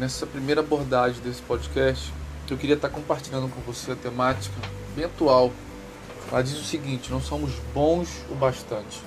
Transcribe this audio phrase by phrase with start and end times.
[0.00, 2.10] nessa primeira abordagem desse podcast,
[2.50, 4.56] eu queria estar compartilhando com você a temática
[4.96, 5.52] bem atual.
[6.32, 9.02] Ela diz o seguinte: não somos bons o bastante.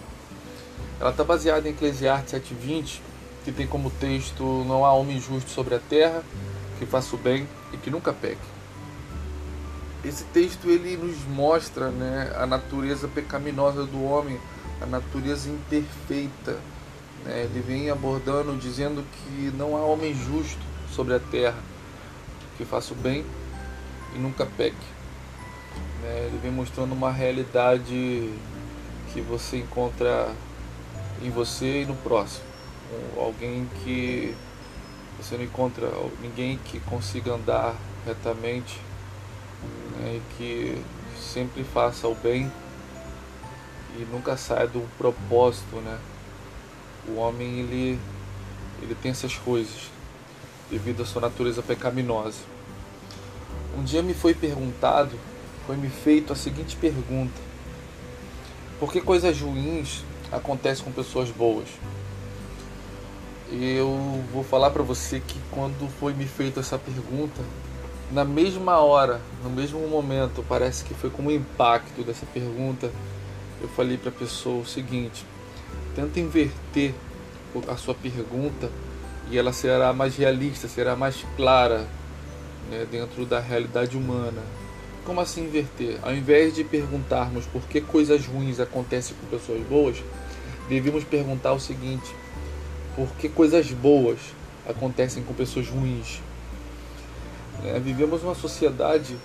[1.01, 3.01] Ela está baseada em Eclesiastes 7,20,
[3.43, 6.23] que tem como texto: Não há homem justo sobre a terra
[6.79, 8.53] que faça o bem e que nunca peque.
[10.05, 14.39] Esse texto ele nos mostra né, a natureza pecaminosa do homem,
[14.79, 16.59] a natureza imperfeita.
[17.25, 17.45] Né?
[17.45, 21.57] Ele vem abordando, dizendo que não há homem justo sobre a terra
[22.57, 23.25] que faça o bem
[24.15, 24.75] e nunca peque.
[26.01, 26.27] Né?
[26.27, 28.31] Ele vem mostrando uma realidade
[29.11, 30.31] que você encontra
[31.21, 32.45] em você e no próximo.
[33.17, 34.35] Alguém que
[35.17, 35.89] você não encontra
[36.21, 38.79] ninguém que consiga andar retamente
[39.97, 40.83] né, e que
[41.17, 42.51] sempre faça o bem
[43.97, 45.97] e nunca saia do propósito, né?
[47.07, 47.99] O homem ele
[48.81, 49.89] ele tem essas coisas
[50.73, 52.39] devido à sua natureza pecaminosa.
[53.77, 55.11] Um dia me foi perguntado,
[55.67, 57.39] foi me feito a seguinte pergunta:
[58.79, 61.67] Por que coisas ruins acontecem com pessoas boas?
[63.51, 67.39] Eu vou falar para você que quando foi me feita essa pergunta,
[68.11, 72.91] na mesma hora, no mesmo momento, parece que foi como um impacto dessa pergunta,
[73.61, 75.23] eu falei para a pessoa o seguinte:
[75.95, 76.95] tenta inverter
[77.67, 78.71] a sua pergunta
[79.29, 81.87] e ela será mais realista, será mais clara
[82.69, 84.41] né, dentro da realidade humana.
[85.05, 85.99] Como assim inverter?
[86.01, 89.97] Ao invés de perguntarmos por que coisas ruins acontecem com pessoas boas,
[90.69, 92.13] devíamos perguntar o seguinte:
[92.95, 94.19] por que coisas boas
[94.67, 96.21] acontecem com pessoas ruins?
[97.65, 99.15] É, vivemos uma sociedade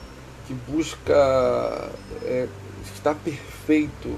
[0.46, 1.91] que busca
[2.22, 2.48] é,
[2.94, 4.16] estar perfeito,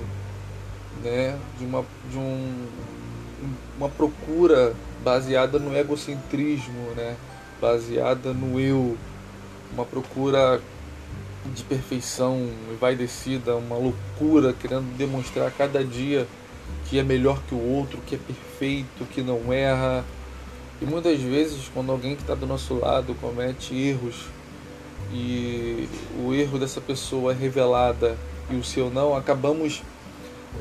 [1.02, 1.38] né?
[1.58, 2.66] de, uma, de um,
[3.76, 7.16] uma procura baseada no egocentrismo, né?
[7.60, 8.96] baseada no eu,
[9.72, 10.60] uma procura
[11.54, 16.26] de perfeição envaidecida, uma loucura querendo demonstrar a cada dia
[16.86, 20.04] que é melhor que o outro, que é perfeito, que não erra.
[20.80, 24.26] E muitas vezes, quando alguém que está do nosso lado comete erros
[25.12, 25.88] e
[26.18, 28.16] o erro dessa pessoa é revelada
[28.50, 29.82] e o seu não, acabamos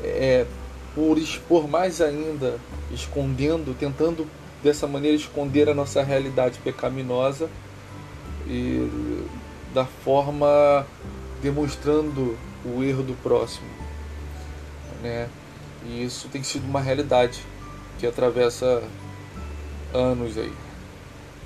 [0.04, 0.46] é,
[0.94, 2.58] por expor mais ainda,
[2.92, 4.26] escondendo, tentando
[4.62, 7.48] dessa maneira esconder a nossa realidade pecaminosa
[8.46, 9.24] e
[9.72, 10.86] da forma
[11.42, 13.68] demonstrando o erro do próximo,
[15.02, 15.28] né?
[15.86, 17.40] E isso tem sido uma realidade
[17.98, 18.82] que atravessa
[19.94, 20.52] anos aí,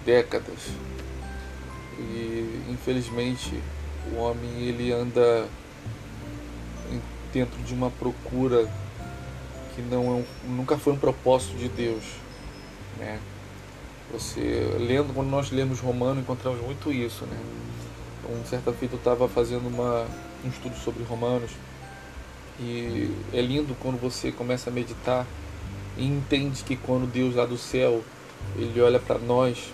[0.04, 0.70] décadas.
[1.98, 3.62] E infelizmente
[4.12, 5.46] o homem ele anda
[7.32, 8.68] dentro de uma procura
[9.74, 10.24] que não é um,
[10.56, 12.04] nunca foi um propósito de Deus,
[12.98, 13.18] né?
[14.12, 14.40] Você
[14.78, 17.36] lendo quando nós lemos Romano encontramos muito isso, né?
[18.28, 20.06] Um certa feita eu estava fazendo uma,
[20.44, 21.50] um estudo sobre Romanos
[22.60, 25.26] e é lindo quando você começa a meditar
[25.96, 28.02] e entende que quando Deus lá do céu
[28.56, 29.72] ele olha para nós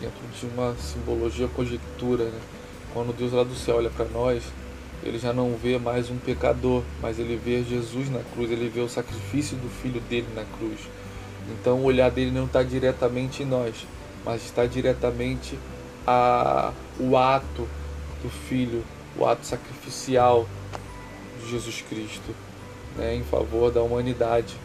[0.00, 2.40] dentro de uma simbologia conjectura, né?
[2.92, 4.42] quando Deus lá do céu olha para nós,
[5.02, 8.80] ele já não vê mais um pecador, mas ele vê Jesus na cruz, ele vê
[8.80, 10.78] o sacrifício do filho dele na cruz.
[11.50, 13.86] Então o olhar dele não está diretamente em nós,
[14.24, 15.58] mas está diretamente
[16.06, 17.68] a o ato
[18.22, 18.84] do filho,
[19.18, 20.46] o ato sacrificial
[21.40, 22.34] de Jesus Cristo,
[22.96, 24.56] né, em favor da humanidade.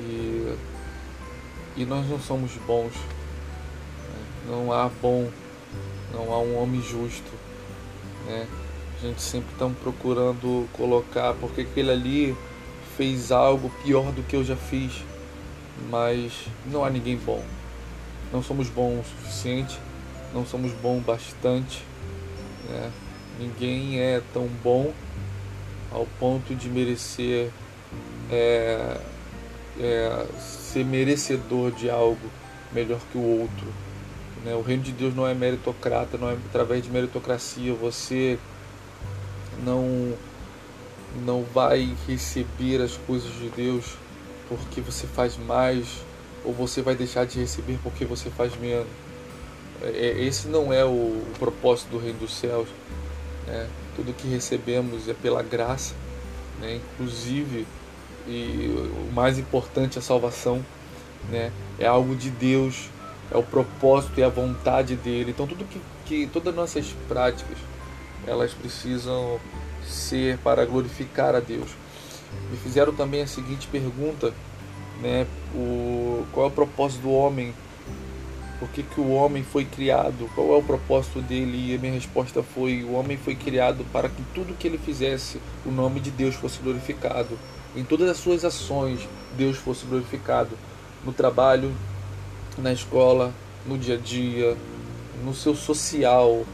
[0.00, 0.56] E,
[1.76, 2.92] e nós não somos bons.
[2.92, 4.24] Né?
[4.48, 5.30] Não há bom,
[6.12, 7.30] não há um homem justo.
[8.26, 8.46] Né?
[8.98, 12.36] A gente sempre está procurando colocar porque aquele ali
[12.96, 14.92] fez algo pior do que eu já fiz.
[15.90, 16.32] Mas
[16.64, 17.42] não há ninguém bom.
[18.32, 19.78] Não somos bons o suficiente,
[20.32, 21.84] não somos bons bastante.
[22.68, 22.90] Né?
[23.38, 24.92] Ninguém é tão bom
[25.92, 27.50] ao ponto de merecer
[28.30, 28.96] é,
[29.78, 32.30] é, ser merecedor de algo
[32.72, 33.66] melhor que o outro.
[34.44, 34.54] Né?
[34.54, 37.74] O reino de Deus não é meritocrata, não é através de meritocracia.
[37.74, 38.38] Você
[39.66, 40.14] não
[41.24, 43.96] não vai receber as coisas de Deus
[44.48, 45.86] porque você faz mais
[46.44, 48.86] ou você vai deixar de receber porque você faz menos.
[49.82, 52.68] É, é esse não é o, propósito do reino dos céus.
[53.46, 53.68] Né?
[53.96, 55.94] Tudo que recebemos é pela graça,
[56.60, 56.80] né?
[56.94, 57.66] inclusive,
[58.28, 60.64] e o mais importante, a salvação,
[61.30, 61.50] né?
[61.78, 62.88] é algo de Deus,
[63.30, 65.30] é o propósito e a vontade dele.
[65.30, 67.58] Então, tudo que, que todas as nossas práticas,
[68.26, 69.38] elas precisam
[69.86, 71.70] ser para glorificar a Deus.
[72.50, 74.32] Me fizeram também a seguinte pergunta,
[75.00, 75.26] né?
[75.54, 77.54] O, qual é o propósito do homem
[78.58, 80.30] Por que, que o homem foi criado?
[80.34, 81.72] Qual é o propósito dele?
[81.72, 85.40] E a minha resposta foi: o homem foi criado para que tudo que ele fizesse,
[85.64, 87.38] o nome de Deus fosse glorificado.
[87.76, 89.06] Em todas as suas ações,
[89.36, 90.56] Deus fosse glorificado.
[91.04, 91.72] No trabalho,
[92.56, 93.32] na escola,
[93.66, 94.56] no dia a dia,
[95.22, 96.44] no seu social,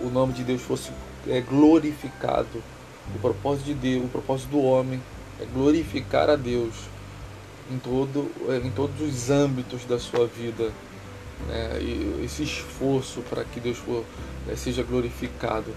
[0.00, 0.90] o nome de Deus fosse
[1.28, 2.62] é, glorificado.
[3.14, 5.00] O propósito de Deus, o propósito do homem
[5.40, 6.74] é glorificar a Deus
[7.70, 10.72] em, todo, é, em todos os âmbitos da sua vida.
[11.48, 11.78] Né?
[11.80, 14.04] E esse esforço para que Deus for,
[14.46, 15.72] né, seja glorificado.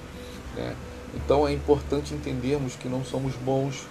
[0.55, 0.75] Né?
[1.15, 3.85] Então é importante entendermos que não somos bons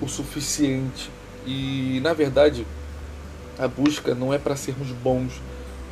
[0.00, 1.10] o suficiente.
[1.46, 2.66] E na verdade,
[3.58, 5.40] a busca não é para sermos bons,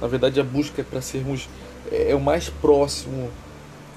[0.01, 1.49] na verdade, a busca é para sermos
[1.91, 3.31] é, é, o mais próximo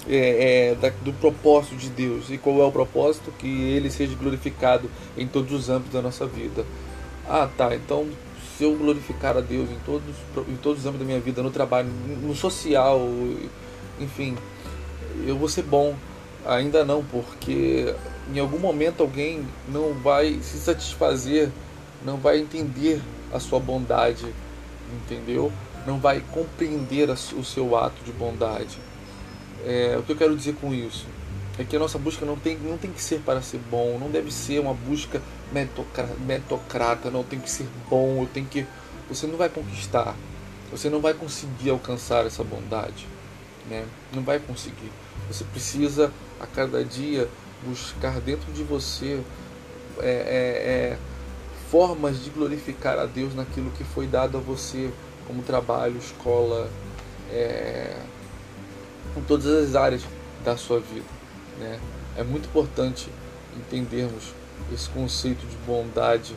[0.08, 2.30] é, é, da, do propósito de Deus.
[2.30, 3.32] E qual é o propósito?
[3.38, 6.64] Que Ele seja glorificado em todos os âmbitos da nossa vida.
[7.28, 7.74] Ah, tá.
[7.74, 8.06] Então,
[8.56, 10.14] se eu glorificar a Deus em todos,
[10.48, 13.00] em todos os âmbitos da minha vida, no trabalho, no social,
[14.00, 14.36] enfim,
[15.26, 15.94] eu vou ser bom.
[16.44, 17.94] Ainda não, porque
[18.34, 21.50] em algum momento alguém não vai se satisfazer,
[22.04, 23.00] não vai entender
[23.32, 24.26] a sua bondade,
[24.92, 25.52] entendeu?
[25.86, 28.78] Não vai compreender o seu ato de bondade.
[29.64, 31.06] É, o que eu quero dizer com isso
[31.58, 34.10] é que a nossa busca não tem, não tem que ser para ser bom, não
[34.10, 35.20] deve ser uma busca
[36.24, 38.66] metocrata, não tem que ser bom, eu tenho que.
[39.08, 40.16] Você não vai conquistar,
[40.70, 43.06] você não vai conseguir alcançar essa bondade,
[43.68, 43.84] né?
[44.12, 44.90] Não vai conseguir.
[45.28, 47.28] Você precisa a cada dia
[47.64, 49.20] buscar dentro de você
[50.00, 50.98] é, é, é,
[51.70, 54.90] formas de glorificar a Deus naquilo que foi dado a você,
[55.26, 56.68] como trabalho, escola,
[59.14, 60.02] é, em todas as áreas
[60.44, 61.06] da sua vida.
[61.58, 61.78] Né?
[62.16, 63.08] É muito importante
[63.56, 64.32] entendermos
[64.72, 66.34] esse conceito de bondade,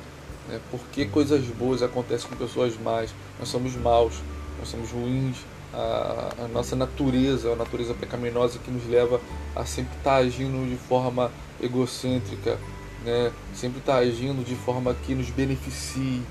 [0.48, 0.60] né?
[0.72, 3.14] porque coisas boas acontecem com pessoas más.
[3.40, 4.16] Nós somos maus,
[4.60, 5.38] nós somos ruins,
[5.74, 9.20] a, a, nossa natureza, a natureza pecaminosa que nos leva
[9.56, 11.32] a sempre estar agindo de forma
[11.62, 12.58] egocêntrica,
[13.04, 13.32] né?
[13.54, 16.22] sempre estar agindo de forma que nos beneficie.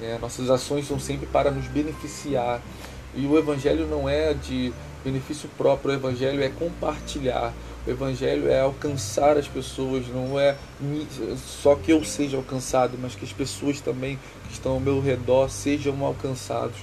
[0.00, 0.18] Né?
[0.20, 2.60] Nossas ações são sempre para nos beneficiar.
[3.14, 4.72] E o Evangelho não é de
[5.04, 7.52] benefício próprio, o Evangelho é compartilhar.
[7.86, 10.56] O Evangelho é alcançar as pessoas, não é
[11.36, 15.48] só que eu seja alcançado, mas que as pessoas também que estão ao meu redor
[15.48, 16.76] sejam alcançados.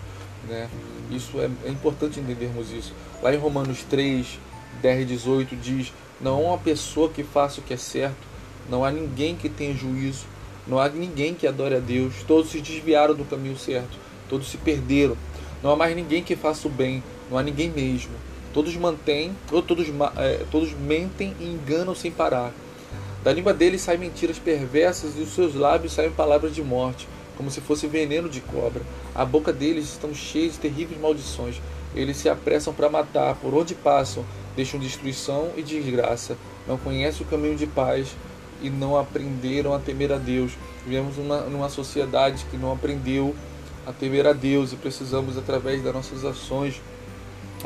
[0.47, 0.69] Né?
[1.09, 2.93] Isso é, é importante entendermos isso.
[3.21, 4.39] Lá em Romanos 3,
[4.81, 8.27] 10 18 diz: Não há uma pessoa que faça o que é certo,
[8.69, 10.25] não há ninguém que tenha juízo,
[10.67, 12.23] não há ninguém que adore a Deus.
[12.27, 13.97] Todos se desviaram do caminho certo,
[14.29, 15.17] todos se perderam.
[15.63, 18.11] Não há mais ninguém que faça o bem, não há ninguém mesmo.
[18.53, 19.87] Todos mantêm, ou todos,
[20.17, 22.51] é, todos mentem e enganam sem parar.
[23.23, 27.07] Da língua deles saem mentiras perversas e os seus lábios saem palavras de morte
[27.39, 28.81] como se fosse veneno de cobra.
[29.15, 31.55] A boca deles está cheia de terríveis maldições.
[31.95, 34.25] Eles se apressam para matar, por onde passam,
[34.57, 36.35] deixam destruição e desgraça.
[36.67, 38.09] Não conhecem o caminho de paz
[38.61, 40.51] e não aprenderam a temer a Deus.
[40.85, 43.33] Vivemos numa, numa sociedade que não aprendeu
[43.87, 46.81] a temer a Deus e precisamos, através das nossas ações,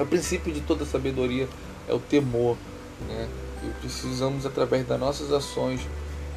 [0.01, 1.47] o princípio de toda sabedoria
[1.87, 2.57] é o temor.
[3.07, 3.27] Né?
[3.63, 5.81] E precisamos, através das nossas ações,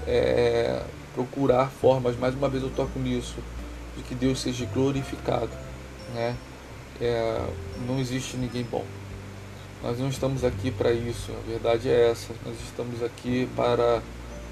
[0.07, 0.83] é,
[1.15, 3.37] procurar formas, mais uma vez eu toco nisso,
[3.97, 5.51] de que Deus seja glorificado.
[6.15, 6.37] Né?
[7.01, 7.47] É,
[7.87, 8.85] não existe ninguém bom.
[9.83, 12.33] Nós não estamos aqui para isso, a verdade é essa.
[12.45, 14.03] Nós estamos aqui para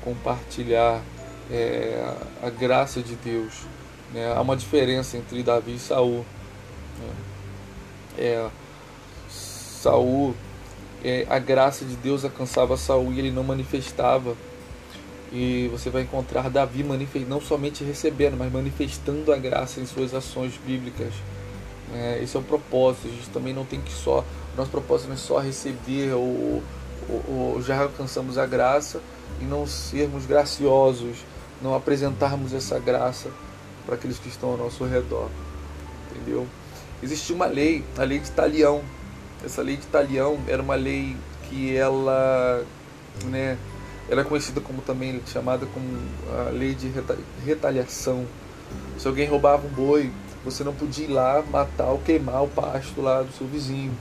[0.02, 1.02] compartilhar
[1.50, 3.52] é, a graça de Deus.
[4.12, 4.32] Né?
[4.34, 6.24] Há uma diferença entre Davi e Saul.
[6.98, 7.14] Né?
[8.18, 8.48] É,
[9.84, 10.34] Saul,
[11.04, 14.34] é, a graça de Deus alcançava Saul e ele não manifestava
[15.30, 16.82] e você vai encontrar Davi
[17.28, 21.12] não somente recebendo, mas manifestando a graça em suas ações bíblicas.
[21.92, 23.08] É, esse é o propósito.
[23.08, 24.24] A gente também não tem que só.
[24.56, 26.62] Nosso propósito não é só receber ou,
[27.08, 29.00] ou, ou já alcançamos a graça
[29.40, 31.16] e não sermos graciosos,
[31.60, 33.28] não apresentarmos essa graça
[33.84, 35.28] para aqueles que estão ao nosso redor.
[36.12, 36.46] Entendeu?
[37.02, 38.82] Existia uma lei, a lei de Talião.
[39.44, 41.16] Essa lei de Talião era uma lei
[41.48, 42.64] que ela,
[43.24, 43.58] né,
[44.08, 45.86] ela é conhecida como também chamada como
[46.46, 46.90] a lei de
[47.44, 48.24] retaliação.
[48.98, 50.10] Se alguém roubava um boi,
[50.44, 53.92] você não podia ir lá matar ou queimar o pasto lá do seu vizinho.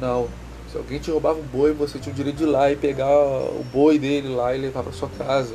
[0.00, 0.28] Não.
[0.70, 3.08] Se alguém te roubava um boi, você tinha o direito de ir lá e pegar
[3.08, 5.54] o boi dele lá e levar para sua casa.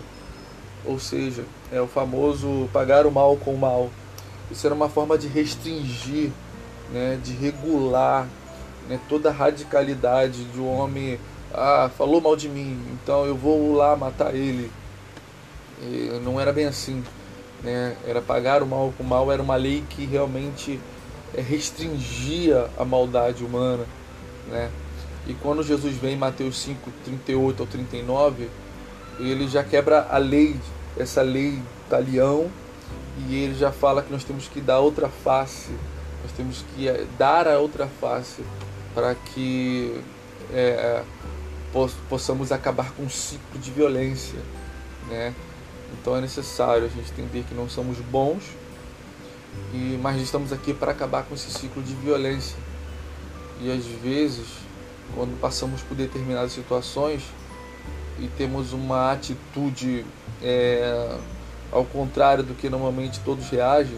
[0.85, 3.89] Ou seja, é o famoso pagar o mal com o mal.
[4.51, 6.29] Isso era uma forma de restringir,
[6.91, 8.27] né, de regular
[8.87, 11.19] né, toda a radicalidade de um homem
[11.53, 14.71] ah, falou mal de mim, então eu vou lá matar ele.
[15.81, 17.03] E não era bem assim.
[17.61, 17.95] Né?
[18.05, 20.79] Era pagar o mal com o mal, era uma lei que realmente
[21.33, 23.85] é, restringia a maldade humana,
[24.49, 24.69] né?
[25.25, 28.49] E quando Jesus vem em Mateus 5, 38 ao 39,
[29.17, 30.59] ele já quebra a lei,
[30.97, 32.49] essa lei talião,
[33.29, 35.71] e ele já fala que nós temos que dar outra face,
[36.23, 38.43] nós temos que eh, dar a outra face
[38.93, 40.01] para que
[40.51, 41.03] é,
[42.09, 44.39] possamos acabar com um ciclo de violência,
[45.09, 45.33] né?
[45.93, 48.43] Então é necessário a gente entender que não somos bons,
[49.73, 52.57] e mas estamos aqui para acabar com esse ciclo de violência.
[53.61, 54.47] E às vezes,
[55.15, 57.23] quando passamos por determinadas situações
[58.19, 60.05] e temos uma atitude
[60.41, 61.17] é,
[61.71, 63.97] ao contrário do que normalmente todos reagem,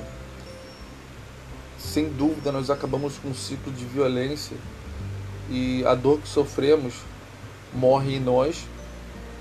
[1.78, 4.58] sem dúvida nós acabamos com um ciclo de violência
[5.50, 6.96] e a dor que sofremos
[7.74, 8.66] morre em nós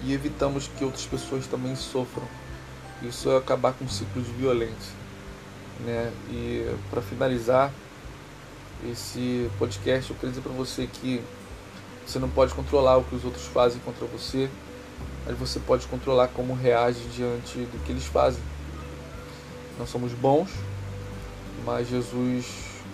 [0.03, 2.27] e evitamos que outras pessoas também sofram.
[3.03, 4.93] Isso é acabar com um ciclo de violência.
[5.81, 6.13] Né?
[6.31, 7.73] E para finalizar
[8.91, 11.23] esse podcast, eu quero dizer para você que
[12.07, 14.51] você não pode controlar o que os outros fazem contra você,
[15.27, 18.43] mas você pode controlar como reage diante do que eles fazem.
[19.79, 20.51] Nós somos bons,
[21.65, 22.47] mas Jesus,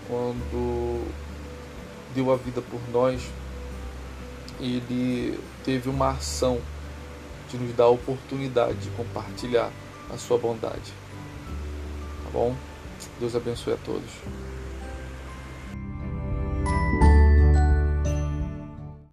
[0.08, 1.04] quando
[2.14, 3.22] deu a vida por nós,
[4.60, 6.60] ele teve uma ação
[7.50, 9.70] de nos dar a oportunidade de compartilhar
[10.12, 10.92] a sua bondade.
[12.24, 12.54] Tá bom?
[13.18, 14.10] Deus abençoe a todos.